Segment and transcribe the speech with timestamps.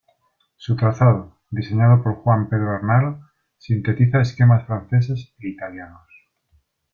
[0.55, 3.19] Su trazado, diseñado por Juan Pedro Arnal,
[3.59, 6.09] sintetiza esquemas franceses e italianos.